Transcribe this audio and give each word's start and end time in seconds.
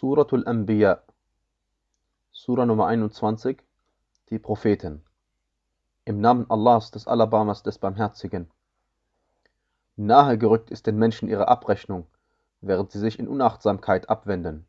Suratul 0.00 0.46
Anbiya, 0.46 1.02
Sura 2.32 2.64
Nummer 2.64 2.86
21, 2.86 3.58
die 4.30 4.38
Propheten. 4.38 5.02
Im 6.06 6.22
Namen 6.22 6.46
Allahs, 6.48 6.90
des 6.90 7.06
Alabamas, 7.06 7.62
des 7.62 7.76
Barmherzigen. 7.76 8.50
Nahe 9.96 10.38
gerückt 10.38 10.70
ist 10.70 10.86
den 10.86 10.96
Menschen 10.96 11.28
ihre 11.28 11.48
Abrechnung, 11.48 12.06
während 12.62 12.90
sie 12.90 12.98
sich 12.98 13.18
in 13.18 13.28
Unachtsamkeit 13.28 14.08
abwenden. 14.08 14.64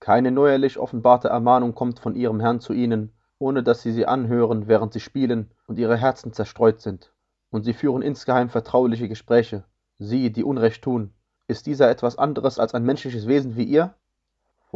Keine 0.00 0.30
neuerlich 0.30 0.78
offenbarte 0.78 1.28
Ermahnung 1.28 1.74
kommt 1.74 1.98
von 1.98 2.14
ihrem 2.14 2.40
Herrn 2.40 2.60
zu 2.60 2.72
ihnen, 2.72 3.12
ohne 3.38 3.62
dass 3.62 3.82
sie 3.82 3.92
sie 3.92 4.06
anhören, 4.06 4.68
während 4.68 4.94
sie 4.94 5.00
spielen 5.00 5.50
und 5.66 5.78
ihre 5.78 5.98
Herzen 5.98 6.32
zerstreut 6.32 6.80
sind. 6.80 7.12
Und 7.50 7.64
sie 7.64 7.74
führen 7.74 8.00
insgeheim 8.00 8.48
vertrauliche 8.48 9.06
Gespräche. 9.06 9.64
Sie, 9.98 10.32
die 10.32 10.44
Unrecht 10.44 10.80
tun. 10.80 11.12
Ist 11.46 11.66
dieser 11.66 11.90
etwas 11.90 12.16
anderes 12.16 12.58
als 12.58 12.72
ein 12.72 12.84
menschliches 12.84 13.26
Wesen 13.26 13.56
wie 13.56 13.64
ihr? 13.64 13.94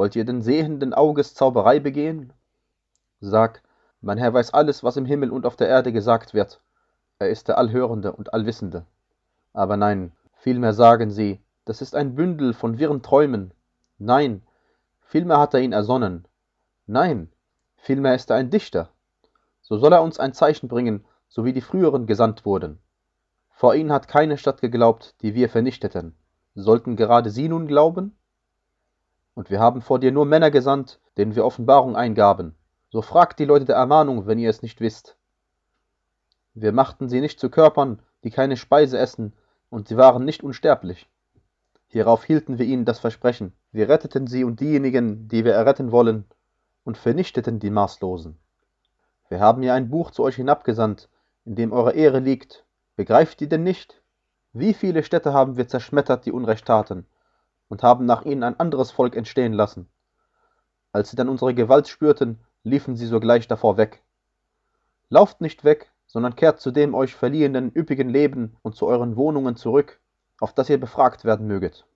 Wollt 0.00 0.16
ihr 0.16 0.24
denn 0.24 0.40
sehenden 0.40 0.94
Auges 0.94 1.34
Zauberei 1.34 1.78
begehen? 1.78 2.32
Sag, 3.20 3.62
mein 4.00 4.16
Herr 4.16 4.32
weiß 4.32 4.54
alles, 4.54 4.82
was 4.82 4.96
im 4.96 5.04
Himmel 5.04 5.30
und 5.30 5.44
auf 5.44 5.56
der 5.56 5.68
Erde 5.68 5.92
gesagt 5.92 6.32
wird. 6.32 6.62
Er 7.18 7.28
ist 7.28 7.48
der 7.48 7.58
Allhörende 7.58 8.14
und 8.14 8.32
Allwissende. 8.32 8.86
Aber 9.52 9.76
nein, 9.76 10.12
vielmehr 10.38 10.72
sagen 10.72 11.10
sie, 11.10 11.38
das 11.66 11.82
ist 11.82 11.94
ein 11.94 12.14
Bündel 12.14 12.54
von 12.54 12.78
wirren 12.78 13.02
Träumen. 13.02 13.52
Nein, 13.98 14.40
vielmehr 15.02 15.38
hat 15.38 15.52
er 15.52 15.60
ihn 15.60 15.74
ersonnen. 15.74 16.26
Nein, 16.86 17.30
vielmehr 17.76 18.14
ist 18.14 18.30
er 18.30 18.36
ein 18.36 18.48
Dichter. 18.48 18.88
So 19.60 19.76
soll 19.76 19.92
er 19.92 20.02
uns 20.02 20.18
ein 20.18 20.32
Zeichen 20.32 20.68
bringen, 20.68 21.04
so 21.28 21.44
wie 21.44 21.52
die 21.52 21.60
früheren 21.60 22.06
gesandt 22.06 22.46
wurden. 22.46 22.78
Vor 23.50 23.74
ihnen 23.74 23.92
hat 23.92 24.08
keine 24.08 24.38
Stadt 24.38 24.62
geglaubt, 24.62 25.14
die 25.20 25.34
wir 25.34 25.50
vernichteten. 25.50 26.16
Sollten 26.54 26.96
gerade 26.96 27.28
sie 27.28 27.50
nun 27.50 27.66
glauben? 27.66 28.16
Und 29.34 29.50
wir 29.50 29.60
haben 29.60 29.80
vor 29.82 29.98
dir 29.98 30.12
nur 30.12 30.26
Männer 30.26 30.50
gesandt, 30.50 31.00
denen 31.16 31.34
wir 31.34 31.44
Offenbarung 31.44 31.96
eingaben. 31.96 32.54
So 32.90 33.02
fragt 33.02 33.38
die 33.38 33.44
Leute 33.44 33.64
der 33.64 33.76
Ermahnung, 33.76 34.26
wenn 34.26 34.38
ihr 34.38 34.50
es 34.50 34.62
nicht 34.62 34.80
wisst. 34.80 35.16
Wir 36.54 36.72
machten 36.72 37.08
sie 37.08 37.20
nicht 37.20 37.38
zu 37.38 37.48
Körpern, 37.48 38.02
die 38.24 38.30
keine 38.30 38.56
Speise 38.56 38.98
essen, 38.98 39.32
und 39.68 39.88
sie 39.88 39.96
waren 39.96 40.24
nicht 40.24 40.42
unsterblich. 40.42 41.08
Hierauf 41.86 42.24
hielten 42.24 42.58
wir 42.58 42.66
ihnen 42.66 42.84
das 42.84 42.98
Versprechen. 42.98 43.52
Wir 43.72 43.88
retteten 43.88 44.26
sie 44.26 44.44
und 44.44 44.60
diejenigen, 44.60 45.28
die 45.28 45.44
wir 45.44 45.54
erretten 45.54 45.92
wollen, 45.92 46.24
und 46.84 46.98
vernichteten 46.98 47.60
die 47.60 47.70
Maßlosen. 47.70 48.38
Wir 49.28 49.40
haben 49.40 49.62
ja 49.62 49.74
ein 49.74 49.90
Buch 49.90 50.10
zu 50.10 50.24
euch 50.24 50.36
hinabgesandt, 50.36 51.08
in 51.44 51.54
dem 51.54 51.72
eure 51.72 51.92
Ehre 51.92 52.18
liegt. 52.18 52.64
Begreift 52.96 53.40
ihr 53.42 53.48
denn 53.48 53.62
nicht? 53.62 54.02
Wie 54.52 54.74
viele 54.74 55.04
Städte 55.04 55.32
haben 55.32 55.56
wir 55.56 55.68
zerschmettert, 55.68 56.26
die 56.26 56.32
Unrecht 56.32 56.66
taten, 56.66 57.06
und 57.70 57.82
haben 57.82 58.04
nach 58.04 58.26
ihnen 58.26 58.42
ein 58.42 58.60
anderes 58.60 58.90
Volk 58.90 59.16
entstehen 59.16 59.54
lassen. 59.54 59.88
Als 60.92 61.08
sie 61.10 61.16
dann 61.16 61.30
unsere 61.30 61.54
Gewalt 61.54 61.88
spürten, 61.88 62.40
liefen 62.64 62.96
sie 62.96 63.06
sogleich 63.06 63.48
davor 63.48 63.78
weg. 63.78 64.02
Lauft 65.08 65.40
nicht 65.40 65.64
weg, 65.64 65.90
sondern 66.06 66.36
kehrt 66.36 66.60
zu 66.60 66.72
dem 66.72 66.94
euch 66.94 67.14
verliehenen 67.14 67.72
üppigen 67.74 68.10
Leben 68.10 68.56
und 68.62 68.74
zu 68.74 68.86
euren 68.86 69.16
Wohnungen 69.16 69.56
zurück, 69.56 70.00
auf 70.40 70.52
das 70.52 70.68
ihr 70.68 70.80
befragt 70.80 71.24
werden 71.24 71.46
möget. 71.46 71.86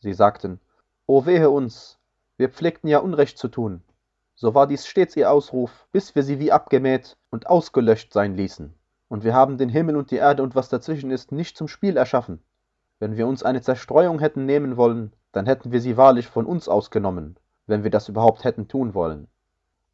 Sie 0.00 0.14
sagten, 0.14 0.60
O 1.06 1.26
wehe 1.26 1.50
uns, 1.50 1.98
wir 2.38 2.48
pflegten 2.48 2.88
ja 2.88 2.98
Unrecht 2.98 3.38
zu 3.38 3.48
tun. 3.48 3.82
So 4.34 4.54
war 4.54 4.66
dies 4.66 4.86
stets 4.86 5.14
ihr 5.16 5.30
Ausruf, 5.30 5.86
bis 5.92 6.14
wir 6.14 6.22
sie 6.22 6.38
wie 6.38 6.52
abgemäht 6.52 7.18
und 7.30 7.46
ausgelöscht 7.46 8.12
sein 8.12 8.34
ließen. 8.34 8.74
Und 9.08 9.24
wir 9.24 9.34
haben 9.34 9.58
den 9.58 9.68
Himmel 9.68 9.96
und 9.96 10.10
die 10.10 10.16
Erde 10.16 10.42
und 10.42 10.54
was 10.54 10.70
dazwischen 10.70 11.10
ist 11.10 11.32
nicht 11.32 11.56
zum 11.56 11.68
Spiel 11.68 11.96
erschaffen, 11.96 12.42
wenn 12.98 13.16
wir 13.16 13.26
uns 13.26 13.42
eine 13.42 13.62
Zerstreuung 13.62 14.18
hätten 14.18 14.46
nehmen 14.46 14.76
wollen, 14.76 15.12
dann 15.32 15.46
hätten 15.46 15.72
wir 15.72 15.80
sie 15.80 15.96
wahrlich 15.96 16.28
von 16.28 16.46
uns 16.46 16.68
ausgenommen, 16.68 17.36
wenn 17.66 17.82
wir 17.82 17.90
das 17.90 18.08
überhaupt 18.08 18.44
hätten 18.44 18.68
tun 18.68 18.94
wollen. 18.94 19.28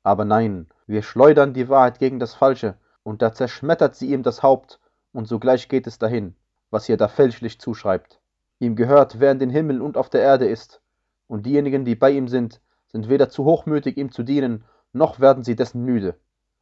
Aber 0.03 0.25
nein, 0.25 0.69
wir 0.86 1.03
schleudern 1.03 1.55
die 1.55 1.69
Wahrheit 1.69 1.98
gegen 1.98 2.19
das 2.19 2.34
Falsche, 2.34 2.77
und 3.03 3.23
da 3.23 3.33
zerschmettert 3.33 3.97
sie 3.97 4.12
ihm 4.12 4.23
das 4.23 4.42
Haupt, 4.42 4.79
und 5.12 5.27
sogleich 5.27 5.68
geht 5.68 5.86
es 5.86 5.98
dahin, 5.98 6.35
was 6.70 6.89
ihr 6.89 6.96
da 6.96 7.08
fälschlich 7.08 7.61
zuschreibt. 7.61 8.20
Ihm 8.58 8.77
gehört, 8.77 9.18
wer 9.18 9.33
in 9.33 9.39
den 9.39 9.51
Himmeln 9.51 9.80
und 9.80 9.96
auf 9.96 10.08
der 10.08 10.23
Erde 10.23 10.46
ist, 10.46 10.80
und 11.27 11.46
diejenigen, 11.46 11.85
die 11.85 11.96
bei 11.96 12.11
ihm 12.11 12.29
sind, 12.29 12.61
sind 12.89 13.08
weder 13.08 13.29
zu 13.29 13.45
hochmütig, 13.45 13.96
ihm 13.96 14.12
zu 14.12 14.23
dienen, 14.23 14.64
noch 14.92 15.18
werden 15.18 15.42
sie 15.42 15.57
dessen 15.57 15.83
müde. 15.85 16.18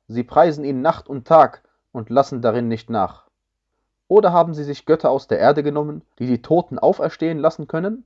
Sie 0.06 0.22
preisen 0.22 0.64
ihn 0.64 0.80
Nacht 0.80 1.08
und 1.08 1.26
Tag 1.26 1.62
und 1.92 2.08
lassen 2.08 2.40
darin 2.40 2.68
nicht 2.68 2.88
nach. 2.88 3.29
Oder 4.10 4.32
haben 4.32 4.54
sie 4.54 4.64
sich 4.64 4.86
Götter 4.86 5.08
aus 5.08 5.28
der 5.28 5.38
Erde 5.38 5.62
genommen, 5.62 6.02
die 6.18 6.26
die 6.26 6.42
Toten 6.42 6.80
auferstehen 6.80 7.38
lassen 7.38 7.68
können? 7.68 8.04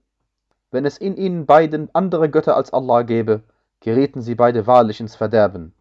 Wenn 0.70 0.84
es 0.84 0.98
in 0.98 1.16
ihnen 1.16 1.46
beiden 1.46 1.88
andere 1.94 2.28
Götter 2.28 2.56
als 2.56 2.74
Allah 2.74 3.00
gäbe, 3.00 3.42
gerieten 3.80 4.20
sie 4.20 4.34
beide 4.34 4.66
wahrlich 4.66 5.00
ins 5.00 5.16
Verderben. 5.16 5.72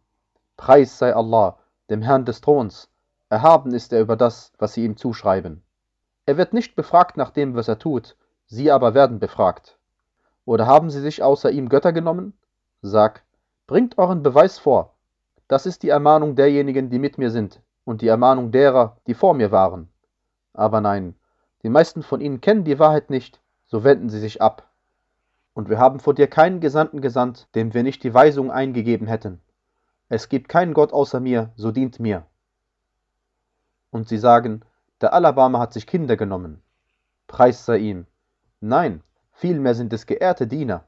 Preis 0.56 0.97
sei 0.97 1.13
Allah, 1.13 1.57
dem 1.89 2.01
Herrn 2.01 2.23
des 2.23 2.39
Throns, 2.39 2.88
erhaben 3.28 3.73
ist 3.73 3.91
er 3.91 4.00
über 4.00 4.16
das, 4.16 4.53
was 4.57 4.73
sie 4.73 4.85
ihm 4.85 4.95
zuschreiben. 4.95 5.62
Er 6.25 6.38
wird 6.38 6.53
nicht 6.53 6.78
befragt 6.78 7.17
nach 7.17 7.31
dem, 7.31 7.56
was 7.56 7.67
er 7.67 7.78
tut, 7.78 8.16
sie 8.45 8.72
aber 8.72 8.94
werden 8.94 9.19
befragt. 9.19 9.78
Oder 10.45 10.66
haben 10.66 10.89
sie 10.89 11.01
sich 11.01 11.22
außer 11.22 11.51
ihm 11.51 11.67
Götter 11.67 11.91
genommen? 11.91 12.31
Sag, 12.81 13.25
bringt 13.67 13.97
euren 13.97 14.23
Beweis 14.23 14.57
vor. 14.57 14.94
Das 15.50 15.66
ist 15.66 15.83
die 15.83 15.89
Ermahnung 15.89 16.38
derjenigen, 16.38 16.89
die 16.89 17.00
mit 17.00 17.17
mir 17.17 17.29
sind, 17.29 17.59
und 17.83 18.01
die 18.01 18.07
Ermahnung 18.07 18.51
derer, 18.51 18.95
die 19.06 19.16
vor 19.16 19.33
mir 19.33 19.51
waren. 19.51 19.89
Aber 20.53 20.81
nein, 20.81 21.16
die 21.64 21.69
meisten 21.69 22.03
von 22.03 22.22
ihnen 22.22 22.41
kennen 22.41 22.64
die 22.64 22.80
Wahrheit 22.80 23.09
nicht, 23.09 23.41
so 23.66 23.84
wenden 23.84 24.09
sie 24.09 24.19
sich 24.19 24.41
ab. 24.41 24.69
Und 25.53 25.69
wir 25.69 25.80
haben 25.80 26.00
vor 26.00 26.14
dir 26.14 26.28
keinen 26.28 26.59
Gesandten 26.59 27.02
gesandt, 27.02 27.47
dem 27.56 27.74
wir 27.74 27.84
nicht 27.84 28.03
die 28.03 28.14
Weisung 28.14 28.52
eingegeben 28.52 29.08
hätten. 29.08 29.42
Es 30.09 30.30
gibt 30.30 30.50
keinen 30.50 30.74
Gott 30.74 30.94
außer 30.94 31.19
mir, 31.19 31.52
so 31.56 31.72
dient 31.72 32.00
mir. 32.00 32.25
Und 33.92 34.08
sie 34.08 34.18
sagen, 34.18 34.63
der 35.02 35.13
Alabama 35.13 35.59
hat 35.59 35.74
sich 35.74 35.88
Kinder 35.88 36.18
genommen. 36.18 36.62
Preis 37.28 37.66
sei 37.66 37.78
ihm. 37.78 38.06
Nein, 38.59 39.03
vielmehr 39.31 39.75
sind 39.75 39.94
es 39.94 40.06
geehrte 40.06 40.47
Diener. 40.47 40.86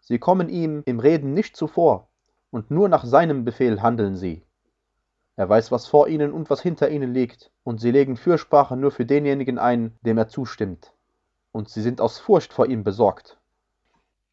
Sie 0.00 0.18
kommen 0.18 0.48
ihm 0.48 0.82
im 0.84 1.00
Reden 1.00 1.34
nicht 1.34 1.56
zuvor, 1.56 2.08
und 2.50 2.70
nur 2.70 2.88
nach 2.88 3.04
seinem 3.04 3.44
Befehl 3.44 3.82
handeln 3.82 4.16
sie. 4.16 4.42
Er 5.36 5.48
weiß, 5.48 5.72
was 5.72 5.86
vor 5.86 6.08
ihnen 6.08 6.32
und 6.32 6.50
was 6.50 6.60
hinter 6.60 6.90
ihnen 6.90 7.14
liegt, 7.14 7.50
und 7.64 7.80
sie 7.80 7.90
legen 7.90 8.16
Fürsprache 8.16 8.76
nur 8.76 8.90
für 8.90 9.06
denjenigen 9.06 9.58
ein, 9.58 9.98
dem 10.02 10.18
er 10.18 10.28
zustimmt. 10.28 10.92
Und 11.52 11.68
sie 11.68 11.82
sind 11.82 12.00
aus 12.00 12.18
Furcht 12.18 12.52
vor 12.52 12.66
ihm 12.66 12.84
besorgt. 12.84 13.38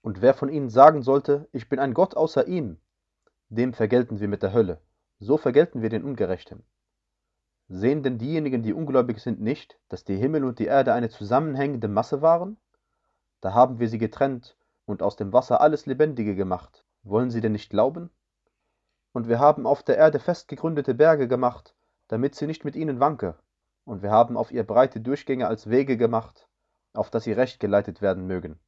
Und 0.02 0.22
wer 0.22 0.34
von 0.34 0.50
ihnen 0.50 0.70
sagen 0.70 1.02
sollte, 1.02 1.48
ich 1.52 1.70
bin 1.70 1.80
ein 1.80 1.94
Gott 1.94 2.16
außer 2.16 2.48
ihm, 2.48 2.80
dem 3.50 3.74
vergelten 3.74 4.20
wir 4.20 4.28
mit 4.28 4.44
der 4.44 4.54
Hölle. 4.54 4.80
So 5.20 5.38
vergelten 5.38 5.82
wir 5.82 5.90
den 5.90 6.04
Ungerechten. 6.04 6.64
Sehen 7.68 8.04
denn 8.04 8.18
diejenigen, 8.18 8.64
die 8.64 8.74
ungläubig 8.74 9.20
sind, 9.20 9.42
nicht, 9.42 9.78
dass 9.90 10.04
die 10.04 10.16
Himmel 10.16 10.44
und 10.44 10.60
die 10.60 10.66
Erde 10.66 10.94
eine 10.94 11.10
zusammenhängende 11.10 11.88
Masse 11.88 12.22
waren? 12.22 12.58
Da 13.42 13.54
haben 13.54 13.80
wir 13.80 13.90
sie 13.90 13.98
getrennt 13.98 14.56
und 14.86 15.02
aus 15.02 15.16
dem 15.16 15.34
Wasser 15.34 15.62
alles 15.62 15.86
Lebendige 15.86 16.36
gemacht. 16.36 16.86
Wollen 17.04 17.30
sie 17.30 17.42
denn 17.42 17.52
nicht 17.52 17.70
glauben? 17.70 18.10
Und 19.14 19.28
wir 19.28 19.40
haben 19.40 19.66
auf 19.66 19.84
der 19.84 19.98
Erde 19.98 20.20
festgegründete 20.20 20.94
Berge 20.94 21.28
gemacht, 21.28 21.76
damit 22.08 22.36
sie 22.36 22.48
nicht 22.48 22.66
mit 22.66 22.76
ihnen 22.76 23.00
wanke. 23.00 23.36
Und 23.86 24.02
wir 24.04 24.12
haben 24.12 24.38
auf 24.38 24.52
ihr 24.52 24.64
breite 24.64 25.00
Durchgänge 25.00 25.48
als 25.48 25.70
Wege 25.70 25.98
gemacht, 25.98 26.48
auf 26.94 27.10
dass 27.10 27.24
sie 27.24 27.32
recht 27.32 27.60
geleitet 27.60 28.02
werden 28.02 28.28
mögen. 28.28 28.60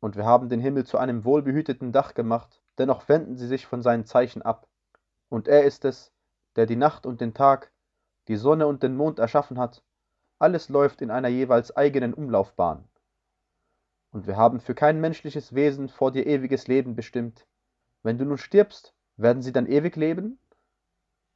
Und 0.00 0.16
wir 0.16 0.24
haben 0.24 0.48
den 0.48 0.60
Himmel 0.60 0.84
zu 0.84 0.98
einem 0.98 1.24
wohlbehüteten 1.24 1.90
Dach 1.90 2.14
gemacht, 2.14 2.62
dennoch 2.78 3.08
wenden 3.08 3.36
sie 3.36 3.46
sich 3.46 3.66
von 3.66 3.82
seinen 3.82 4.04
Zeichen 4.04 4.42
ab. 4.42 4.68
Und 5.28 5.48
er 5.48 5.64
ist 5.64 5.84
es, 5.84 6.12
der 6.56 6.66
die 6.66 6.76
Nacht 6.76 7.06
und 7.06 7.20
den 7.20 7.34
Tag, 7.34 7.72
die 8.28 8.36
Sonne 8.36 8.66
und 8.66 8.82
den 8.82 8.96
Mond 8.96 9.18
erschaffen 9.18 9.58
hat. 9.58 9.82
Alles 10.38 10.68
läuft 10.68 11.00
in 11.00 11.10
einer 11.10 11.28
jeweils 11.28 11.76
eigenen 11.76 12.14
Umlaufbahn. 12.14 12.88
Und 14.10 14.26
wir 14.26 14.36
haben 14.36 14.60
für 14.60 14.74
kein 14.74 15.00
menschliches 15.00 15.54
Wesen 15.54 15.88
vor 15.88 16.12
dir 16.12 16.26
ewiges 16.26 16.68
Leben 16.68 16.94
bestimmt. 16.94 17.46
Wenn 18.02 18.18
du 18.18 18.24
nun 18.24 18.38
stirbst, 18.38 18.93
werden 19.16 19.42
sie 19.42 19.52
dann 19.52 19.66
ewig 19.66 19.96
leben? 19.96 20.38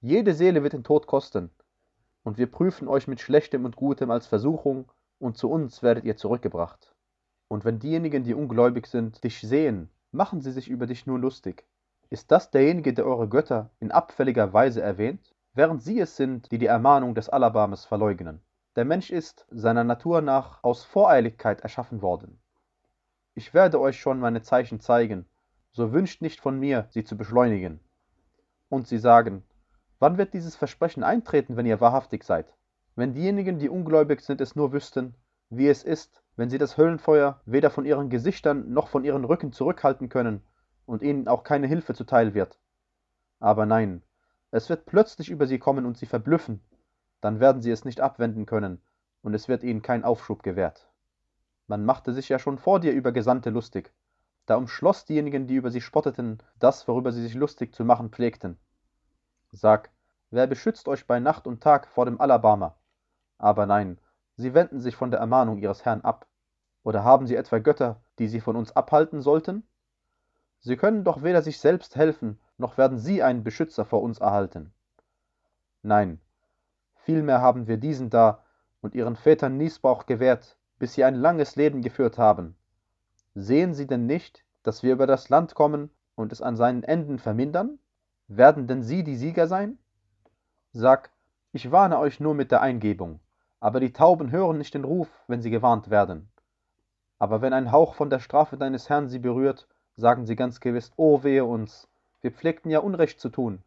Jede 0.01 0.35
Seele 0.35 0.63
wird 0.63 0.73
den 0.73 0.85
Tod 0.85 1.07
kosten. 1.07 1.51
Und 2.23 2.39
wir 2.39 2.51
prüfen 2.51 2.89
euch 2.89 3.09
mit 3.09 3.21
Schlechtem 3.21 3.65
und 3.65 3.77
Gutem 3.77 4.11
als 4.11 4.27
Versuchung, 4.27 4.91
und 5.19 5.37
zu 5.37 5.51
uns 5.51 5.83
werdet 5.83 6.05
ihr 6.05 6.17
zurückgebracht. 6.17 6.95
Und 7.49 7.65
wenn 7.65 7.79
diejenigen, 7.79 8.25
die 8.25 8.35
ungläubig 8.35 8.87
sind, 8.87 9.25
dich 9.25 9.41
sehen, 9.41 9.91
machen 10.13 10.41
sie 10.41 10.53
sich 10.53 10.69
über 10.69 10.87
dich 10.87 11.07
nur 11.07 11.19
lustig. 11.19 11.67
Ist 12.11 12.31
das 12.31 12.51
derjenige, 12.51 12.95
der 12.95 13.07
eure 13.07 13.29
Götter 13.29 13.71
in 13.81 13.91
abfälliger 13.91 14.53
Weise 14.53 14.81
erwähnt? 14.81 15.35
Während 15.55 15.83
sie 15.83 15.99
es 15.99 16.17
sind, 16.17 16.53
die 16.53 16.59
die 16.59 16.67
Ermahnung 16.67 17.15
des 17.15 17.29
Alabames 17.29 17.85
verleugnen. 17.85 18.41
Der 18.77 18.85
Mensch 18.85 19.11
ist 19.11 19.47
seiner 19.51 19.83
Natur 19.83 20.21
nach 20.21 20.63
aus 20.63 20.85
Voreiligkeit 20.85 21.63
erschaffen 21.63 22.01
worden. 22.01 22.39
Ich 23.35 23.53
werde 23.55 23.81
euch 23.81 23.99
schon 23.99 24.21
meine 24.21 24.43
Zeichen 24.43 24.79
zeigen, 24.79 25.27
so 25.79 25.93
wünscht 25.93 26.23
nicht 26.23 26.41
von 26.41 26.59
mir, 26.59 26.89
sie 26.91 27.05
zu 27.05 27.17
beschleunigen. 27.17 27.79
Und 28.69 28.89
sie 28.89 28.99
sagen, 28.99 29.45
wann 30.01 30.19
wird 30.19 30.35
dieses 30.35 30.57
Versprechen 30.57 31.05
eintreten, 31.05 31.57
wenn 31.57 31.67
ihr 31.67 31.81
wahrhaftig 31.81 32.25
seid? 32.25 32.53
Wenn 32.97 33.15
diejenigen, 33.15 33.61
die 33.61 33.69
ungläubig 33.69 34.21
sind, 34.23 34.41
es 34.41 34.57
nur 34.57 34.73
wüssten, 34.73 35.15
wie 35.51 35.69
es 35.69 35.85
ist, 35.85 36.21
wenn 36.35 36.51
sie 36.51 36.59
das 36.59 36.77
Höllenfeuer 36.77 37.41
weder 37.47 37.71
von 37.71 37.85
ihren 37.85 38.11
Gesichtern 38.11 38.73
noch 38.73 38.89
von 38.89 39.05
ihren 39.05 39.25
Rücken 39.25 39.53
zurückhalten 39.53 40.09
können 40.09 40.43
und 40.85 41.01
ihnen 41.01 41.29
auch 41.29 41.45
keine 41.45 41.69
Hilfe 41.69 41.95
zuteil 41.95 42.35
wird. 42.35 42.59
Aber 43.39 43.65
nein, 43.65 44.03
es 44.51 44.69
wird 44.69 44.85
plötzlich 44.85 45.31
über 45.31 45.47
sie 45.47 45.61
kommen 45.61 45.87
und 45.87 45.97
sie 45.97 46.07
verblüffen, 46.07 46.61
dann 47.21 47.39
werden 47.39 47.63
sie 47.63 47.71
es 47.71 47.85
nicht 47.85 48.01
abwenden 48.01 48.47
können, 48.47 48.83
und 49.23 49.33
es 49.33 49.47
wird 49.47 49.63
ihnen 49.63 49.83
kein 49.83 50.03
Aufschub 50.03 50.43
gewährt. 50.43 50.91
Man 51.69 51.85
machte 51.85 52.13
sich 52.13 52.29
ja 52.29 52.41
schon 52.41 52.59
vor 52.59 52.81
dir 52.81 52.91
über 52.91 53.13
Gesandte 53.13 53.51
lustig, 53.51 53.93
da 54.49 54.57
umschloss 54.57 55.05
diejenigen, 55.05 55.47
die 55.47 55.57
über 55.57 55.71
sie 55.71 55.83
spotteten, 55.83 56.39
das, 56.59 56.89
worüber 56.89 57.13
sie 57.13 57.23
sich 57.23 57.35
lustig 57.35 57.75
zu 57.75 57.85
machen 57.85 58.09
pflegten. 58.09 58.59
Sag, 59.53 59.91
wer 60.31 60.47
beschützt 60.47 60.89
euch 60.89 61.07
bei 61.07 61.21
Nacht 61.21 61.47
und 61.47 61.63
Tag 61.63 61.87
vor 61.87 62.07
dem 62.07 62.21
Alabama? 62.21 62.75
Aber 63.37 63.67
nein, 63.67 63.99
sie 64.37 64.55
wenden 64.55 64.81
sich 64.81 64.97
von 64.97 65.11
der 65.11 65.21
Ermahnung 65.21 65.59
ihres 65.59 65.85
Herrn 65.85 66.01
ab. 66.01 66.27
Oder 66.83 67.05
haben 67.05 67.27
sie 67.27 67.37
etwa 67.37 67.59
Götter, 67.59 68.01
die 68.19 68.29
sie 68.29 68.41
von 68.41 68.57
uns 68.57 68.75
abhalten 68.75 69.21
sollten? 69.21 69.67
Sie 70.61 70.77
können 70.77 71.05
doch 71.05 71.23
weder 71.23 71.43
sich 71.43 71.61
selbst 71.61 71.97
helfen, 71.97 72.41
noch 72.57 72.79
werden 72.79 72.99
sie 72.99 73.23
einen 73.23 73.45
Beschützer 73.45 73.85
vor 73.85 74.03
uns 74.03 74.19
erhalten. 74.19 74.73
Nein, 75.83 76.21
vielmehr 76.95 77.41
haben 77.41 77.69
wir 77.69 77.77
diesen 77.77 78.11
da 78.11 78.43
und 78.81 78.95
ihren 78.95 79.17
Vätern 79.17 79.57
Niesbrauch 79.57 80.07
gewährt, 80.07 80.57
bis 80.79 80.95
sie 80.95 81.05
ein 81.05 81.15
langes 81.15 81.57
Leben 81.57 81.83
geführt 81.83 82.19
haben. 82.19 82.57
Sehen 83.35 83.75
sie 83.75 83.87
denn 83.87 84.07
nicht, 84.07 84.45
dass 84.63 84.83
wir 84.83 84.93
über 84.93 85.07
das 85.07 85.29
Land 85.29 85.55
kommen 85.55 85.91
und 86.15 86.33
es 86.33 86.43
an 86.43 86.57
seinen 86.57 86.83
Enden 86.83 87.19
vermindern? 87.19 87.79
Werden 88.27 88.67
denn 88.67 88.83
sie 88.83 89.05
die 89.05 89.17
Sieger 89.17 89.47
sein? 89.47 89.79
Sag, 90.73 91.11
ich 91.53 91.71
warne 91.71 91.99
euch 91.99 92.21
nur 92.21 92.35
mit 92.35 92.51
der 92.51 92.61
Eingebung, 92.61 93.21
aber 93.61 93.81
die 93.81 93.93
Tauben 93.93 94.31
hören 94.31 94.59
nicht 94.59 94.75
den 94.75 94.85
Ruf, 94.85 95.09
wenn 95.27 95.41
sie 95.41 95.51
gewarnt 95.51 95.89
werden. 95.89 96.29
Aber 97.19 97.41
wenn 97.41 97.53
ein 97.53 97.73
Hauch 97.73 97.95
von 97.95 98.11
der 98.11 98.21
Strafe 98.21 98.57
deines 98.57 98.89
Herrn 98.89 99.09
sie 99.09 99.19
berührt, 99.19 99.67
sagen 99.97 100.27
sie 100.27 100.37
ganz 100.37 100.61
gewiss, 100.61 100.93
oh 100.97 101.23
wehe 101.23 101.45
uns, 101.45 101.89
wir 102.21 102.31
pflegten 102.31 102.71
ja 102.71 102.81
Unrecht 102.81 103.21
zu 103.21 103.29
tun. 103.29 103.63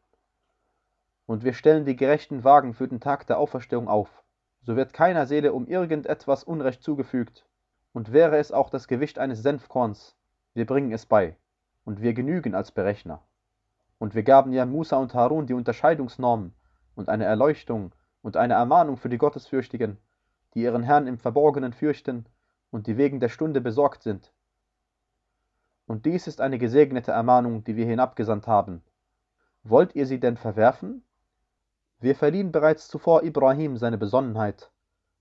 Und 1.25 1.44
wir 1.44 1.54
stellen 1.54 1.86
die 1.86 1.96
gerechten 1.96 2.44
Wagen 2.44 2.74
für 2.74 2.88
den 2.88 3.00
Tag 3.00 3.28
der 3.28 3.38
Auferstehung 3.38 3.88
auf, 3.88 4.24
so 4.62 4.75
wird 4.75 4.94
keiner 4.94 5.25
Seele 5.25 5.54
um 5.54 5.68
irgendetwas 5.68 6.44
Unrecht 6.44 6.84
zugefügt, 6.84 7.46
und 7.93 8.11
wäre 8.11 8.38
es 8.38 8.51
auch 8.51 8.69
das 8.69 8.88
Gewicht 8.88 9.19
eines 9.19 9.41
Senfkorns, 9.41 10.15
wir 10.53 10.65
bringen 10.65 10.91
es 10.91 11.05
bei, 11.05 11.35
und 11.85 12.01
wir 12.01 12.13
genügen 12.13 12.55
als 12.55 12.71
Berechner. 12.71 13.21
Und 13.99 14.15
wir 14.15 14.23
gaben 14.23 14.53
ja 14.53 14.65
Musa 14.65 14.97
und 14.97 15.13
Harun 15.13 15.47
die 15.47 15.53
Unterscheidungsnormen 15.53 16.53
und 16.95 17.09
eine 17.09 17.25
Erleuchtung 17.25 17.93
und 18.21 18.38
eine 18.38 18.55
Ermahnung 18.55 18.97
für 18.97 19.09
die 19.09 19.17
Gottesfürchtigen, 19.17 19.97
die 20.53 20.63
ihren 20.63 20.83
Herrn 20.83 21.07
im 21.07 21.17
Verborgenen 21.17 21.73
fürchten 21.73 22.25
und 22.71 22.88
die 22.88 22.97
wegen 22.97 23.19
der 23.19 23.29
Stunde 23.29 23.61
besorgt 23.61 24.03
sind. 24.03 24.31
Und 25.88 26.05
dies 26.05 26.27
ist 26.27 26.41
eine 26.41 26.57
gesegnete 26.57 27.11
Ermahnung, 27.11 27.63
die 27.63 27.75
wir 27.75 27.85
hinabgesandt 27.85 28.47
haben. 28.47 28.81
Wollt 29.63 29.95
ihr 29.95 30.05
sie 30.05 30.19
denn 30.19 30.38
verwerfen? 30.38 31.03
Wir 31.99 32.15
verliehen 32.15 32.51
bereits 32.51 32.88
zuvor 32.88 33.23
Ibrahim 33.23 33.77
seine 33.77 33.97
Besonnenheit, 33.97 34.71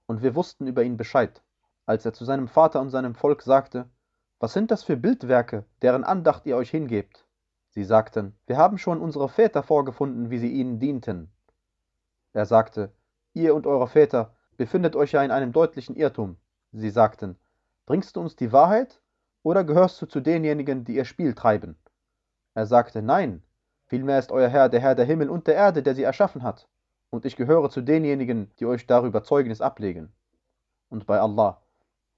und 0.06 0.22
wir 0.22 0.34
wussten 0.34 0.66
über 0.66 0.82
ihn 0.82 0.96
Bescheid, 0.96 1.42
als 1.90 2.06
er 2.06 2.12
zu 2.12 2.24
seinem 2.24 2.46
Vater 2.46 2.80
und 2.80 2.90
seinem 2.90 3.16
Volk 3.16 3.42
sagte, 3.42 3.90
was 4.38 4.52
sind 4.52 4.70
das 4.70 4.84
für 4.84 4.96
Bildwerke, 4.96 5.64
deren 5.82 6.04
Andacht 6.04 6.46
ihr 6.46 6.56
euch 6.56 6.70
hingebt? 6.70 7.26
Sie 7.70 7.82
sagten, 7.82 8.38
wir 8.46 8.56
haben 8.56 8.78
schon 8.78 9.00
unsere 9.00 9.28
Väter 9.28 9.64
vorgefunden, 9.64 10.30
wie 10.30 10.38
sie 10.38 10.52
ihnen 10.52 10.78
dienten. 10.78 11.32
Er 12.32 12.46
sagte, 12.46 12.92
ihr 13.34 13.56
und 13.56 13.66
eure 13.66 13.88
Väter 13.88 14.36
befindet 14.56 14.94
euch 14.94 15.10
ja 15.10 15.24
in 15.24 15.32
einem 15.32 15.50
deutlichen 15.50 15.96
Irrtum. 15.96 16.36
Sie 16.70 16.90
sagten, 16.90 17.36
bringst 17.86 18.14
du 18.14 18.20
uns 18.20 18.36
die 18.36 18.52
Wahrheit 18.52 19.00
oder 19.42 19.64
gehörst 19.64 20.00
du 20.00 20.06
zu 20.06 20.20
denjenigen, 20.20 20.84
die 20.84 20.94
ihr 20.94 21.04
Spiel 21.04 21.34
treiben? 21.34 21.76
Er 22.54 22.66
sagte, 22.66 23.02
nein, 23.02 23.42
vielmehr 23.86 24.20
ist 24.20 24.30
euer 24.30 24.48
Herr 24.48 24.68
der 24.68 24.80
Herr 24.80 24.94
der 24.94 25.06
Himmel 25.06 25.28
und 25.28 25.48
der 25.48 25.56
Erde, 25.56 25.82
der 25.82 25.96
sie 25.96 26.04
erschaffen 26.04 26.44
hat 26.44 26.68
und 27.10 27.24
ich 27.24 27.34
gehöre 27.34 27.68
zu 27.68 27.80
denjenigen, 27.80 28.48
die 28.60 28.66
euch 28.66 28.86
darüber 28.86 29.24
Zeugnis 29.24 29.60
ablegen. 29.60 30.12
Und 30.88 31.06
bei 31.06 31.20
Allah, 31.20 31.60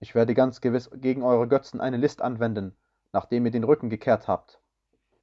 ich 0.02 0.16
werde 0.16 0.34
ganz 0.34 0.60
gewiss 0.60 0.90
gegen 0.94 1.22
eure 1.22 1.46
Götzen 1.46 1.80
eine 1.80 1.96
List 1.96 2.22
anwenden, 2.22 2.74
nachdem 3.12 3.44
ihr 3.44 3.52
den 3.52 3.62
Rücken 3.62 3.88
gekehrt 3.88 4.26
habt. 4.26 4.60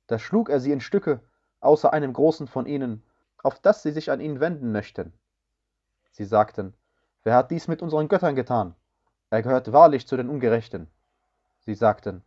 Da 0.07 0.17
schlug 0.17 0.47
er 0.49 0.61
sie 0.61 0.71
in 0.71 0.79
Stücke, 0.79 1.19
außer 1.59 1.91
einem 1.91 2.13
großen 2.13 2.47
von 2.47 2.65
ihnen, 2.65 3.03
auf 3.43 3.59
das 3.59 3.83
sie 3.83 3.91
sich 3.91 4.09
an 4.09 4.21
ihn 4.21 4.39
wenden 4.39 4.71
möchten. 4.71 5.11
Sie 6.11 6.23
sagten, 6.23 6.73
wer 7.23 7.35
hat 7.35 7.51
dies 7.51 7.67
mit 7.67 7.81
unseren 7.81 8.07
Göttern 8.07 8.37
getan? 8.37 8.73
Er 9.29 9.41
gehört 9.41 9.73
wahrlich 9.73 10.07
zu 10.07 10.15
den 10.15 10.29
Ungerechten. 10.29 10.87
Sie 11.59 11.75
sagten, 11.75 12.23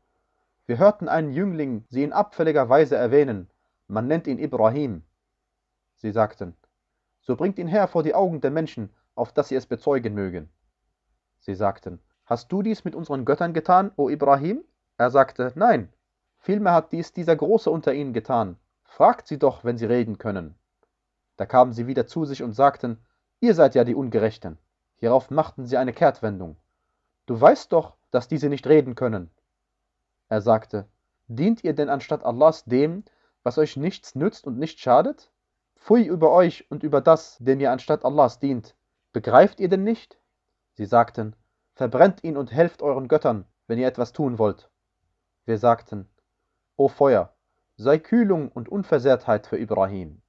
wir 0.66 0.76
hörten 0.76 1.08
einen 1.08 1.32
Jüngling 1.32 1.86
sie 1.88 2.04
in 2.04 2.12
abfälliger 2.12 2.68
Weise 2.68 2.96
erwähnen, 2.96 3.48
man 3.88 4.08
nennt 4.08 4.26
ihn 4.26 4.38
Ibrahim. 4.38 5.04
Sie 5.96 6.12
sagten, 6.12 6.54
so 7.22 7.34
bringt 7.34 7.58
ihn 7.58 7.66
her 7.66 7.88
vor 7.88 8.02
die 8.02 8.14
Augen 8.14 8.42
der 8.42 8.50
Menschen, 8.50 8.90
auf 9.14 9.32
dass 9.32 9.48
sie 9.48 9.56
es 9.56 9.64
bezeugen 9.64 10.12
mögen. 10.12 10.50
Sie 11.38 11.54
sagten, 11.54 11.98
Hast 12.32 12.50
du 12.50 12.62
dies 12.62 12.82
mit 12.82 12.94
unseren 12.94 13.26
Göttern 13.26 13.52
getan, 13.52 13.92
o 13.96 14.08
Ibrahim? 14.08 14.64
Er 14.96 15.10
sagte, 15.10 15.52
Nein, 15.54 15.92
vielmehr 16.38 16.72
hat 16.72 16.90
dies 16.90 17.12
dieser 17.12 17.36
Große 17.36 17.70
unter 17.70 17.92
ihnen 17.92 18.14
getan. 18.14 18.56
Fragt 18.84 19.26
sie 19.26 19.38
doch, 19.38 19.64
wenn 19.64 19.76
sie 19.76 19.84
reden 19.84 20.16
können. 20.16 20.54
Da 21.36 21.44
kamen 21.44 21.74
sie 21.74 21.86
wieder 21.86 22.06
zu 22.06 22.24
sich 22.24 22.42
und 22.42 22.54
sagten, 22.54 23.04
Ihr 23.40 23.54
seid 23.54 23.74
ja 23.74 23.84
die 23.84 23.94
Ungerechten. 23.94 24.56
Hierauf 24.96 25.30
machten 25.30 25.66
sie 25.66 25.76
eine 25.76 25.92
Kehrtwendung. 25.92 26.56
Du 27.26 27.38
weißt 27.38 27.70
doch, 27.70 27.98
dass 28.10 28.28
diese 28.28 28.48
nicht 28.48 28.66
reden 28.66 28.94
können. 28.94 29.30
Er 30.30 30.40
sagte, 30.40 30.86
Dient 31.28 31.62
ihr 31.62 31.74
denn 31.74 31.90
anstatt 31.90 32.24
Allahs 32.24 32.64
dem, 32.64 33.04
was 33.42 33.58
euch 33.58 33.76
nichts 33.76 34.14
nützt 34.14 34.46
und 34.46 34.58
nicht 34.58 34.80
schadet? 34.80 35.30
Pfui 35.76 36.06
über 36.06 36.32
euch 36.32 36.64
und 36.70 36.82
über 36.82 37.02
das, 37.02 37.36
dem 37.40 37.60
ihr 37.60 37.72
anstatt 37.72 38.06
Allahs 38.06 38.38
dient. 38.38 38.74
Begreift 39.12 39.60
ihr 39.60 39.68
denn 39.68 39.84
nicht? 39.84 40.16
Sie 40.72 40.86
sagten, 40.86 41.36
verbrennt 41.82 42.22
ihn 42.22 42.36
und 42.36 42.52
helft 42.52 42.80
euren 42.80 43.08
Göttern, 43.08 43.44
wenn 43.66 43.76
ihr 43.76 43.88
etwas 43.88 44.12
tun 44.12 44.38
wollt. 44.38 44.70
Wir 45.46 45.58
sagten, 45.58 46.08
O 46.76 46.86
Feuer, 46.86 47.34
sei 47.76 47.98
Kühlung 47.98 48.52
und 48.52 48.68
Unversehrtheit 48.68 49.48
für 49.48 49.58
Ibrahim. 49.58 50.22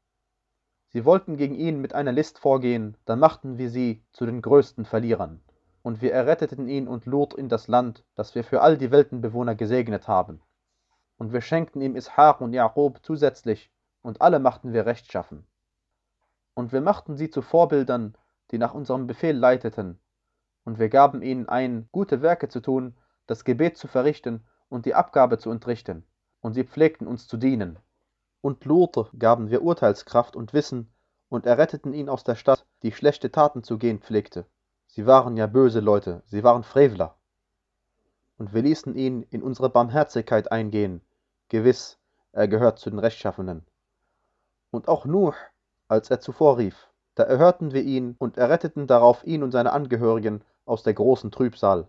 Sie 0.88 1.06
wollten 1.06 1.38
gegen 1.38 1.54
ihn 1.54 1.80
mit 1.80 1.94
einer 1.94 2.12
List 2.12 2.40
vorgehen, 2.40 2.98
dann 3.06 3.20
machten 3.20 3.60
wir 3.60 3.70
sie 3.70 4.04
zu 4.14 4.26
den 4.26 4.42
größten 4.42 4.84
Verlierern. 4.84 5.44
Und 5.84 6.02
wir 6.02 6.12
erretteten 6.12 6.68
ihn 6.68 6.88
und 6.88 7.06
Lot 7.06 7.36
in 7.36 7.50
das 7.50 7.68
Land, 7.68 8.04
das 8.16 8.34
wir 8.34 8.44
für 8.44 8.64
all 8.64 8.76
die 8.76 8.90
Weltenbewohner 8.90 9.54
gesegnet 9.54 10.08
haben. 10.08 10.42
Und 11.18 11.34
wir 11.34 11.42
schenkten 11.42 11.84
ihm 11.84 11.96
Ishaq 11.96 12.42
und 12.42 12.54
Jakob 12.54 13.02
zusätzlich, 13.04 13.72
und 14.02 14.24
alle 14.24 14.40
machten 14.40 14.74
wir 14.74 14.88
rechtschaffen. 14.88 15.46
Und 16.56 16.72
wir 16.72 16.82
machten 16.82 17.16
sie 17.16 17.30
zu 17.30 17.44
Vorbildern, 17.44 18.18
die 18.50 18.58
nach 18.58 18.74
unserem 18.74 19.06
Befehl 19.06 19.38
leiteten, 19.38 20.00
und 20.66 20.80
wir 20.80 20.90
gaben 20.90 21.22
ihnen 21.22 21.50
ein, 21.50 21.88
gute 21.92 22.22
Werke 22.22 22.50
zu 22.50 22.62
tun, 22.62 22.96
das 23.28 23.44
Gebet 23.44 23.78
zu 23.78 23.88
verrichten 23.88 24.44
und 24.70 24.86
die 24.86 24.96
Abgabe 24.96 25.38
zu 25.38 25.52
entrichten, 25.52 26.06
und 26.42 26.54
sie 26.54 26.64
pflegten 26.64 27.08
uns 27.08 27.28
zu 27.28 27.38
dienen. 27.38 27.78
Und 28.42 28.66
Lot 28.66 29.12
gaben 29.18 29.50
wir 29.50 29.62
Urteilskraft 29.62 30.36
und 30.36 30.54
Wissen 30.54 30.92
und 31.30 31.46
erretteten 31.46 31.94
ihn 31.94 32.10
aus 32.10 32.24
der 32.24 32.36
Stadt, 32.36 32.66
die 32.82 32.92
schlechte 32.92 33.32
Taten 33.32 33.64
zu 33.64 33.78
gehen 33.78 34.00
pflegte. 34.00 34.46
Sie 34.88 35.06
waren 35.06 35.38
ja 35.38 35.48
böse 35.48 35.80
Leute, 35.80 36.22
sie 36.26 36.44
waren 36.44 36.64
Frevler. 36.64 37.16
Und 38.38 38.54
wir 38.54 38.62
ließen 38.62 38.96
ihn 38.96 39.24
in 39.30 39.42
unsere 39.42 39.70
Barmherzigkeit 39.70 40.52
eingehen. 40.52 41.02
Gewiss, 41.50 41.98
er 42.32 42.48
gehört 42.48 42.80
zu 42.80 42.90
den 42.90 43.00
Rechtschaffenen. 43.00 43.66
Und 44.72 44.88
auch 44.88 45.06
Nuh, 45.06 45.34
als 45.88 46.10
er 46.10 46.20
zuvor 46.20 46.58
rief, 46.58 46.88
da 47.16 47.24
erhörten 47.24 47.74
wir 47.74 47.84
ihn 47.84 48.16
und 48.18 48.38
erretteten 48.38 48.88
darauf 48.88 49.24
ihn 49.24 49.44
und 49.44 49.52
seine 49.52 49.72
Angehörigen 49.72 50.44
aus 50.66 50.84
der 50.84 50.94
großen 50.94 51.32
Trübsal. 51.32 51.88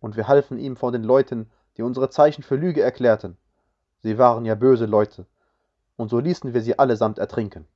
Und 0.00 0.16
wir 0.16 0.28
halfen 0.28 0.58
ihm 0.58 0.76
vor 0.76 0.92
den 0.92 1.04
Leuten, 1.04 1.50
die 1.76 1.82
unsere 1.82 2.10
Zeichen 2.10 2.42
für 2.42 2.56
Lüge 2.56 2.82
erklärten. 2.82 3.36
Sie 4.02 4.18
waren 4.18 4.44
ja 4.44 4.54
böse 4.54 4.86
Leute. 4.86 5.26
Und 5.96 6.08
so 6.08 6.18
ließen 6.18 6.54
wir 6.54 6.62
sie 6.62 6.78
allesamt 6.78 7.18
ertrinken. 7.18 7.66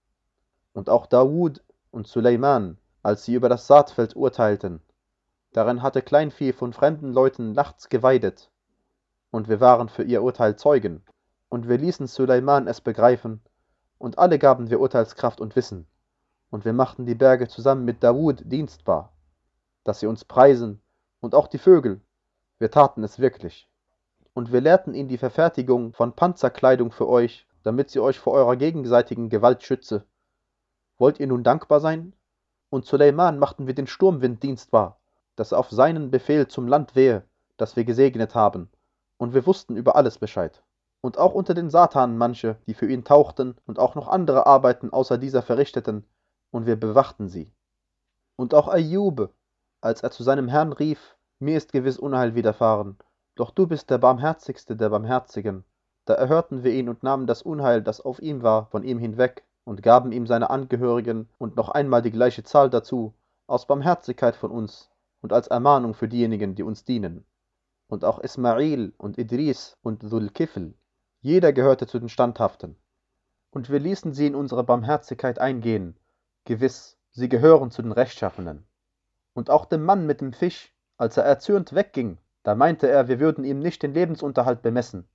Und 0.73 0.91
auch 0.91 1.07
Dawud 1.07 1.63
und 1.91 2.07
Suleiman, 2.07 2.79
als 3.03 3.25
sie 3.25 3.35
über 3.35 3.49
das 3.49 3.67
Saatfeld 3.67 4.17
urteilten, 4.17 4.81
darin 5.53 5.83
hatte 5.83 6.03
Kleinvieh 6.03 6.53
von 6.53 6.73
fremden 6.73 7.13
Leuten 7.13 7.53
nachts 7.53 7.89
geweidet. 7.89 8.51
Und 9.31 9.49
wir 9.49 9.61
waren 9.61 9.89
für 9.89 10.03
ihr 10.03 10.23
Urteil 10.23 10.57
Zeugen. 10.57 11.03
Und 11.49 11.69
wir 11.69 11.79
ließen 11.79 12.07
Suleiman 12.07 12.67
es 12.67 12.81
begreifen, 12.81 13.41
und 13.99 14.19
alle 14.19 14.39
gaben 14.39 14.71
wir 14.71 14.81
Urteilskraft 14.81 15.41
und 15.41 15.57
Wissen, 15.57 15.87
und 16.51 16.65
wir 16.65 16.73
machten 16.73 17.07
die 17.07 17.15
Berge 17.15 17.49
zusammen 17.49 17.85
mit 17.85 18.03
Dawud 18.03 18.43
dienstbar, 18.45 19.13
dass 19.89 20.01
sie 20.01 20.07
uns 20.07 20.27
preisen, 20.27 20.83
und 21.21 21.35
auch 21.35 21.47
die 21.47 21.57
Vögel, 21.57 22.03
wir 22.59 22.71
taten 22.71 23.03
es 23.03 23.21
wirklich. 23.21 23.71
Und 24.35 24.53
wir 24.53 24.61
lehrten 24.61 24.93
ihn 24.93 25.09
die 25.09 25.17
Verfertigung 25.17 25.95
von 25.95 26.13
Panzerkleidung 26.13 26.93
für 26.93 27.09
euch, 27.09 27.47
damit 27.63 27.89
sie 27.89 28.01
euch 28.01 28.19
vor 28.19 28.35
eurer 28.35 28.57
gegenseitigen 28.57 29.31
Gewalt 29.31 29.63
schütze. 29.63 30.05
Wollt 30.99 31.19
ihr 31.21 31.27
nun 31.27 31.43
dankbar 31.43 31.81
sein? 31.81 32.13
Und 32.69 32.85
Suleiman 32.85 33.39
machten 33.39 33.67
wir 33.67 33.75
den 33.75 33.87
Sturmwind 33.87 34.43
dienstbar, 34.43 35.01
dass 35.37 35.55
auf 35.55 35.71
seinen 35.71 36.11
Befehl 36.11 36.49
zum 36.49 36.69
Land 36.69 36.95
wehe, 36.95 37.25
das 37.57 37.75
wir 37.75 37.85
gesegnet 37.85 38.35
haben, 38.35 38.69
und 39.17 39.33
wir 39.33 39.47
wussten 39.47 39.79
über 39.79 39.97
alles 39.97 40.19
Bescheid. 40.19 40.63
Und 41.01 41.17
auch 41.17 41.33
unter 41.33 41.55
den 41.55 41.71
Satanen 41.71 42.19
manche, 42.19 42.59
die 42.67 42.75
für 42.75 42.91
ihn 42.91 43.05
tauchten 43.05 43.57
und 43.65 43.79
auch 43.79 43.95
noch 43.95 44.09
andere 44.09 44.45
Arbeiten 44.45 44.93
außer 44.93 45.17
dieser 45.17 45.41
verrichteten, 45.41 46.05
und 46.51 46.67
wir 46.67 46.77
bewachten 46.77 47.29
sie. 47.29 47.51
Und 48.37 48.53
auch 48.53 48.69
Ayube, 48.69 49.31
als 49.81 50.03
er 50.03 50.11
zu 50.11 50.23
seinem 50.23 50.49
Herrn 50.49 50.73
rief, 50.73 51.17
mir 51.39 51.57
ist 51.57 51.73
gewiss 51.73 51.99
Unheil 51.99 52.35
widerfahren, 52.35 52.99
doch 53.37 53.51
du 53.51 53.67
bist 53.67 53.91
der 53.91 53.99
barmherzigste 53.99 54.75
der 54.75 54.89
Barmherzigen. 54.89 55.65
Da 56.05 56.15
erhörten 56.15 56.65
wir 56.65 56.73
ihn 56.73 56.89
und 56.89 57.03
nahmen 57.03 57.27
das 57.27 57.43
Unheil, 57.43 57.83
das 57.83 58.01
auf 58.01 58.21
ihm 58.21 58.43
war, 58.43 58.67
von 58.67 58.83
ihm 58.83 58.99
hinweg 58.99 59.45
und 59.65 59.83
gaben 59.83 60.11
ihm 60.11 60.27
seine 60.27 60.51
Angehörigen 60.51 61.29
und 61.39 61.57
noch 61.57 61.69
einmal 61.69 62.03
die 62.03 62.11
gleiche 62.11 62.43
Zahl 62.43 62.71
dazu, 62.71 63.15
aus 63.47 63.67
Barmherzigkeit 63.67 64.35
von 64.35 64.51
uns 64.51 64.91
und 65.21 65.33
als 65.33 65.49
Ermahnung 65.49 65.95
für 65.95 66.09
diejenigen, 66.09 66.55
die 66.55 66.63
uns 66.63 66.85
dienen. 66.85 67.25
Und 67.87 68.05
auch 68.05 68.19
Ismail 68.19 68.93
und 68.99 69.19
Idris 69.19 69.77
und 69.83 70.03
Dhul-Kifl, 70.03 70.75
jeder 71.21 71.53
gehörte 71.53 71.87
zu 71.87 71.99
den 71.99 72.09
Standhaften. 72.09 72.77
Und 73.51 73.71
wir 73.71 73.79
ließen 73.79 74.13
sie 74.13 74.27
in 74.27 74.35
unsere 74.35 74.65
Barmherzigkeit 74.65 75.39
eingehen, 75.39 75.97
gewiss, 76.45 76.97
sie 77.11 77.29
gehören 77.29 77.71
zu 77.71 77.83
den 77.83 77.93
Rechtschaffenen. 77.93 78.68
Und 79.39 79.51
auch 79.51 79.67
dem 79.67 79.85
Mann 79.85 80.05
mit 80.05 80.21
dem 80.21 80.33
Fisch, 80.33 80.75
als 80.97 81.17
er 81.17 81.23
erzürnt 81.23 81.73
wegging, 81.73 82.19
da 82.43 82.57
meinte 82.57 82.89
er, 82.89 83.07
wir 83.07 83.21
würden 83.21 83.45
ihm 83.45 83.61
nicht 83.61 83.85
den 83.85 83.95
Lebensunterhalt 83.95 84.63
bemessen. 84.63 85.07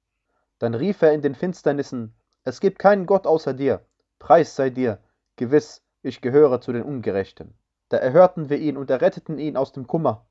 Dann 0.60 0.76
rief 0.76 1.02
er 1.02 1.12
in 1.12 1.22
den 1.22 1.36
Finsternissen, 1.36 2.16
es 2.46 2.62
gibt 2.62 2.80
keinen 2.80 3.06
Gott 3.06 3.28
außer 3.28 3.54
dir, 3.54 3.82
Preis 4.20 4.56
sei 4.56 4.70
dir, 4.70 5.00
gewiss, 5.36 5.82
ich 6.04 6.22
gehöre 6.22 6.62
zu 6.62 6.72
den 6.72 6.84
Ungerechten. 6.84 7.54
Da 7.90 7.98
erhörten 7.98 8.50
wir 8.50 8.60
ihn 8.60 8.78
und 8.78 8.90
erretteten 8.90 9.40
ihn 9.40 9.58
aus 9.58 9.74
dem 9.74 9.88
Kummer. 9.88 10.26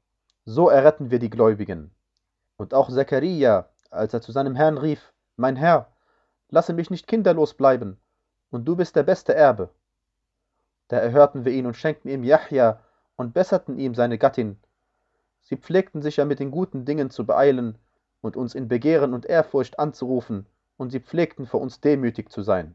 So 0.47 0.71
erretten 0.71 1.11
wir 1.11 1.19
die 1.19 1.29
Gläubigen. 1.29 1.95
Und 2.57 2.73
auch 2.73 2.89
Zechariah, 2.89 3.69
als 3.91 4.15
er 4.15 4.23
zu 4.23 4.33
seinem 4.33 4.55
Herrn 4.55 4.79
rief, 4.79 5.13
Mein 5.37 5.57
Herr, 5.57 5.93
lasse 6.49 6.73
mich 6.73 6.89
nicht 6.89 7.07
kinderlos 7.07 7.53
bleiben, 7.53 8.01
und 8.51 8.65
du 8.65 8.75
bist 8.75 8.97
der 8.97 9.03
beste 9.03 9.35
Erbe. 9.35 9.69
Da 10.89 10.97
erhörten 10.97 11.45
wir 11.45 11.53
ihn 11.53 11.67
und 11.67 11.77
schenkten 11.77 12.11
ihm 12.11 12.25
Yahya 12.25 12.81
und 13.23 13.33
besserten 13.33 13.79
ihm 13.79 13.95
seine 13.95 14.19
Gattin. 14.19 14.59
Sie 15.41 15.57
pflegten 15.57 16.03
sich 16.03 16.19
ja 16.19 16.27
mit 16.27 16.41
den 16.41 16.51
guten 16.51 16.85
Dingen 16.85 17.09
zu 17.09 17.25
beeilen 17.25 17.79
und 18.21 18.37
uns 18.37 18.55
in 18.55 18.69
Begehren 18.69 19.15
und 19.15 19.25
Ehrfurcht 19.25 19.79
anzurufen, 19.79 20.47
und 20.77 20.91
sie 20.91 21.01
pflegten 21.01 21.47
vor 21.47 21.63
uns 21.63 21.81
demütig 21.81 22.31
zu 22.31 22.43
sein 22.43 22.75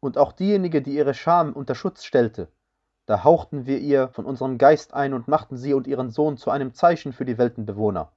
und 0.00 0.16
auch 0.16 0.32
diejenige, 0.32 0.82
die 0.82 0.94
ihre 0.94 1.14
Scham 1.14 1.52
unter 1.52 1.74
Schutz 1.74 2.04
stellte, 2.04 2.48
da 3.06 3.22
hauchten 3.24 3.66
wir 3.66 3.78
ihr 3.78 4.08
von 4.08 4.24
unserem 4.24 4.56
Geist 4.56 4.94
ein 4.94 5.14
und 5.14 5.28
machten 5.28 5.56
sie 5.56 5.74
und 5.74 5.86
ihren 5.86 6.10
Sohn 6.10 6.36
zu 6.36 6.50
einem 6.50 6.74
Zeichen 6.74 7.12
für 7.12 7.24
die 7.24 7.38
Weltenbewohner. 7.38 8.12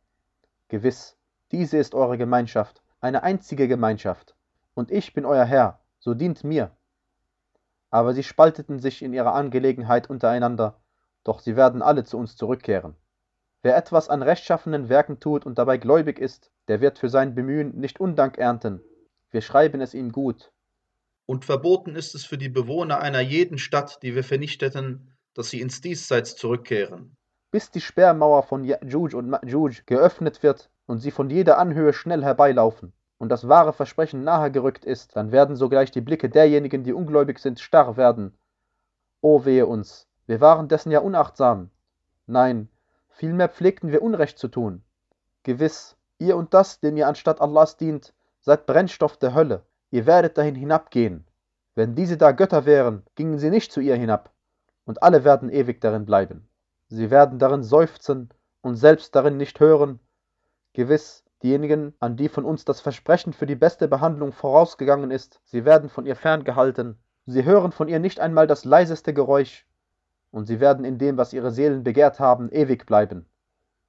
Gewiss, 0.70 1.18
diese 1.52 1.78
ist 1.78 1.94
eure 1.94 2.18
Gemeinschaft, 2.18 2.82
eine 3.02 3.24
einzige 3.24 3.68
Gemeinschaft, 3.68 4.36
und 4.74 4.92
ich 4.92 5.14
bin 5.14 5.26
euer 5.26 5.46
Herr, 5.46 5.80
so 6.00 6.14
dient 6.14 6.44
mir. 6.44 6.72
Aber 7.90 8.14
sie 8.14 8.24
spalteten 8.24 8.80
sich 8.80 9.02
in 9.04 9.14
ihrer 9.14 9.34
Angelegenheit 9.34 10.10
untereinander, 10.10 10.80
doch 11.24 11.40
sie 11.40 11.56
werden 11.56 11.82
alle 11.82 12.04
zu 12.04 12.18
uns 12.18 12.36
zurückkehren. 12.36 12.96
Wer 13.62 13.78
etwas 13.78 14.10
an 14.10 14.22
rechtschaffenen 14.22 14.90
Werken 14.90 15.20
tut 15.20 15.46
und 15.46 15.58
dabei 15.58 15.78
gläubig 15.78 16.20
ist, 16.20 16.52
der 16.68 16.82
wird 16.82 17.00
für 17.00 17.10
sein 17.10 17.36
Bemühen 17.36 17.80
nicht 17.80 18.00
Undank 18.00 18.38
ernten. 18.38 18.82
Wir 19.32 19.42
schreiben 19.42 19.82
es 19.82 19.94
ihm 19.94 20.12
gut, 20.12 20.52
und 21.26 21.46
verboten 21.46 21.96
ist 21.96 22.16
es 22.16 22.26
für 22.26 22.38
die 22.38 22.50
Bewohner 22.50 23.00
einer 23.00 23.22
jeden 23.22 23.58
Stadt, 23.58 24.04
die 24.04 24.14
wir 24.14 24.24
vernichteten, 24.24 25.14
dass 25.34 25.50
sie 25.50 25.62
ins 25.62 25.80
Diesseits 25.80 26.36
zurückkehren. 26.36 27.16
Bis 27.50 27.72
die 27.72 27.82
Sperrmauer 27.82 28.44
von 28.44 28.64
Ya'juj 28.64 29.16
und 29.16 29.30
Ma'juj 29.30 29.86
geöffnet 29.86 30.44
wird 30.44 30.70
und 30.86 31.00
sie 31.00 31.12
von 31.12 31.30
jeder 31.30 31.58
Anhöhe 31.60 31.94
schnell 31.94 32.24
herbeilaufen 32.24 32.94
und 33.20 33.30
das 33.30 33.48
wahre 33.48 33.72
Versprechen 33.72 34.24
nahe 34.24 34.52
gerückt 34.52 34.84
ist, 34.84 35.16
dann 35.16 35.32
werden 35.32 35.56
sogleich 35.56 35.92
die 35.92 36.02
Blicke 36.02 36.30
derjenigen, 36.30 36.84
die 36.84 36.94
ungläubig 36.94 37.40
sind, 37.40 37.60
starr 37.62 37.96
werden. 37.96 38.38
O 39.22 39.46
wehe 39.46 39.66
uns, 39.66 40.08
wir 40.26 40.42
waren 40.42 40.68
dessen 40.68 40.92
ja 40.92 41.00
unachtsam. 41.00 41.70
Nein, 42.28 42.70
vielmehr 43.10 43.50
pflegten 43.50 43.92
wir 43.92 44.02
Unrecht 44.02 44.40
zu 44.40 44.48
tun. 44.48 44.84
Gewiss, 45.44 45.98
ihr 46.20 46.38
und 46.38 46.54
das, 46.54 46.80
dem 46.80 46.98
ihr 46.98 47.08
anstatt 47.08 47.42
Allahs 47.42 47.78
dient, 47.78 48.14
seid 48.40 48.66
Brennstoff 48.66 49.18
der 49.18 49.34
Hölle 49.34 49.64
ihr 49.94 50.08
werdet 50.08 50.40
dahin 50.40 50.56
hinabgehen. 50.56 51.24
Wenn 51.76 51.94
diese 51.94 52.18
da 52.18 52.32
Götter 52.32 52.66
wären, 52.66 53.04
gingen 53.14 53.38
sie 53.38 53.52
nicht 53.52 53.72
zu 53.72 53.80
ihr 53.80 53.96
hinab, 53.96 54.32
und 54.86 55.04
alle 55.04 55.24
werden 55.24 55.50
ewig 55.52 55.82
darin 55.82 56.04
bleiben. 56.04 56.50
Sie 56.88 57.12
werden 57.12 57.38
darin 57.38 57.62
seufzen 57.62 58.30
und 58.62 58.76
selbst 58.76 59.14
darin 59.14 59.38
nicht 59.38 59.60
hören. 59.60 60.00
Gewiss, 60.74 61.24
diejenigen, 61.44 61.94
an 62.00 62.18
die 62.18 62.28
von 62.28 62.44
uns 62.44 62.66
das 62.66 62.82
Versprechen 62.82 63.34
für 63.34 63.46
die 63.46 63.56
beste 63.56 63.88
Behandlung 63.88 64.32
vorausgegangen 64.32 65.12
ist, 65.12 65.40
sie 65.44 65.64
werden 65.64 65.90
von 65.90 66.08
ihr 66.08 66.16
ferngehalten. 66.16 66.98
Sie 67.28 67.46
hören 67.46 67.72
von 67.72 67.88
ihr 67.88 68.00
nicht 68.00 68.20
einmal 68.20 68.48
das 68.48 68.66
leiseste 68.66 69.14
Geräusch, 69.14 69.68
und 70.34 70.48
sie 70.48 70.60
werden 70.60 70.84
in 70.84 70.98
dem, 70.98 71.16
was 71.16 71.32
ihre 71.32 71.52
Seelen 71.52 71.84
begehrt 71.84 72.20
haben, 72.20 72.52
ewig 72.52 72.86
bleiben. 72.86 73.28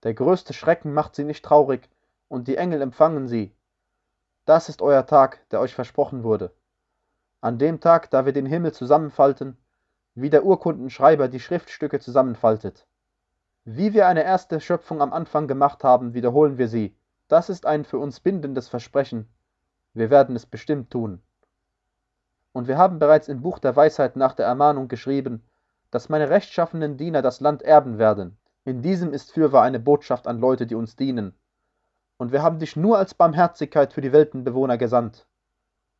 Der 0.03 0.13
größte 0.13 0.53
Schrecken 0.53 0.93
macht 0.93 1.17
sie 1.17 1.25
nicht 1.25 1.45
traurig, 1.45 1.89
und 2.29 2.47
die 2.49 2.57
Engel 2.57 2.83
empfangen 2.83 3.27
sie, 3.27 3.57
das 4.45 4.69
ist 4.69 4.83
euer 4.83 5.07
Tag, 5.07 5.49
der 5.49 5.61
euch 5.61 5.75
versprochen 5.75 6.23
wurde. 6.23 6.53
An 7.41 7.57
dem 7.57 7.81
Tag, 7.81 8.11
da 8.11 8.27
wir 8.27 8.35
den 8.35 8.45
Himmel 8.45 8.73
zusammenfalten, 8.73 9.57
wie 10.15 10.29
der 10.29 10.45
Urkundenschreiber 10.45 11.29
die 11.29 11.41
Schriftstücke 11.41 11.99
zusammenfaltet. 11.99 12.87
Wie 13.65 13.95
wir 13.95 14.07
eine 14.07 14.23
erste 14.23 14.61
Schöpfung 14.61 15.01
am 15.01 15.15
Anfang 15.15 15.49
gemacht 15.49 15.83
haben, 15.83 16.13
wiederholen 16.13 16.59
wir 16.59 16.69
sie. 16.69 16.95
Das 17.29 17.49
ist 17.49 17.65
ein 17.65 17.87
für 17.87 17.99
uns 17.99 18.21
bindendes 18.21 18.69
Versprechen. 18.69 19.31
Wir 19.95 20.11
werden 20.11 20.37
es 20.37 20.45
bestimmt 20.45 20.91
tun. 20.91 21.23
Und 22.53 22.69
wir 22.69 22.77
haben 22.77 22.99
bereits 22.99 23.29
im 23.29 23.41
Buch 23.41 23.59
der 23.59 23.75
Weisheit 23.75 24.15
nach 24.15 24.35
der 24.35 24.45
Ermahnung 24.45 24.89
geschrieben, 24.89 25.43
dass 25.95 26.11
meine 26.11 26.29
rechtschaffenen 26.29 26.99
Diener 26.99 27.23
das 27.23 27.41
Land 27.41 27.63
erben 27.63 27.97
werden. 27.99 28.37
In 28.65 28.83
diesem 28.83 29.13
ist 29.13 29.33
fürwahr 29.33 29.63
eine 29.63 29.81
Botschaft 29.81 30.27
an 30.27 30.41
Leute, 30.41 30.67
die 30.67 30.75
uns 30.75 30.97
dienen 30.97 31.35
und 32.17 32.33
wir 32.33 32.43
haben 32.43 32.59
dich 32.59 32.77
nur 32.77 32.99
als 32.99 33.15
Barmherzigkeit 33.15 33.93
für 33.93 34.01
die 34.01 34.13
Weltenbewohner 34.13 34.79
gesandt. 34.79 35.27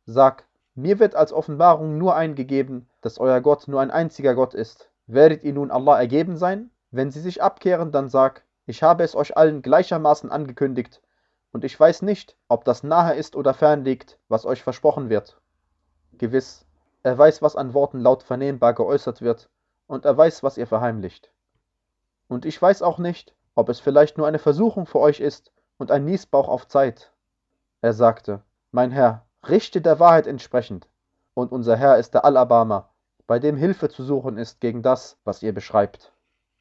Sag, 0.05 0.47
mir 0.73 0.99
wird 0.99 1.15
als 1.15 1.33
Offenbarung 1.33 1.97
nur 1.97 2.15
eingegeben, 2.15 2.89
dass 3.01 3.19
euer 3.19 3.41
Gott 3.41 3.67
nur 3.67 3.81
ein 3.81 3.91
einziger 3.91 4.35
Gott 4.35 4.53
ist. 4.53 4.89
Werdet 5.07 5.43
ihr 5.43 5.53
nun 5.53 5.71
Allah 5.71 5.99
ergeben 5.99 6.37
sein? 6.37 6.71
Wenn 6.91 7.11
sie 7.11 7.19
sich 7.19 7.41
abkehren, 7.41 7.91
dann 7.91 8.09
sag, 8.09 8.43
ich 8.65 8.81
habe 8.81 9.03
es 9.03 9.15
euch 9.15 9.37
allen 9.37 9.61
gleichermaßen 9.61 10.31
angekündigt, 10.31 11.01
und 11.51 11.63
ich 11.63 11.79
weiß 11.79 12.01
nicht, 12.01 12.35
ob 12.49 12.65
das 12.65 12.83
nahe 12.83 13.13
ist 13.13 13.35
oder 13.35 13.53
fern 13.53 13.85
liegt, 13.85 14.19
was 14.27 14.45
euch 14.45 14.63
versprochen 14.63 15.09
wird. 15.09 15.39
Gewiss, 16.17 16.65
er 17.03 17.17
weiß, 17.17 17.41
was 17.41 17.55
an 17.55 17.73
Worten 17.73 17.99
laut 17.99 18.23
vernehmbar 18.23 18.73
geäußert 18.73 19.21
wird, 19.21 19.49
und 19.87 20.05
er 20.05 20.17
weiß, 20.17 20.43
was 20.43 20.57
ihr 20.57 20.67
verheimlicht. 20.67 21.31
Und 22.27 22.45
ich 22.45 22.61
weiß 22.61 22.81
auch 22.81 22.97
nicht, 22.97 23.35
ob 23.55 23.69
es 23.69 23.79
vielleicht 23.79 24.17
nur 24.17 24.27
eine 24.27 24.39
Versuchung 24.39 24.85
für 24.85 24.99
euch 24.99 25.19
ist, 25.19 25.51
und 25.77 25.91
ein 25.91 26.05
Niesbauch 26.05 26.47
auf 26.47 26.67
Zeit. 26.67 27.11
Er 27.81 27.93
sagte, 27.93 28.41
Mein 28.71 28.91
Herr, 28.91 29.25
richte 29.47 29.81
der 29.81 29.99
Wahrheit 29.99 30.27
entsprechend, 30.27 30.87
und 31.33 31.51
unser 31.51 31.75
Herr 31.75 31.97
ist 31.97 32.13
der 32.13 32.25
Allerbarmer, 32.25 32.89
bei 33.27 33.39
dem 33.39 33.57
Hilfe 33.57 33.89
zu 33.89 34.03
suchen 34.03 34.37
ist 34.37 34.61
gegen 34.61 34.81
das, 34.81 35.17
was 35.23 35.43
ihr 35.43 35.53
beschreibt. 35.53 36.13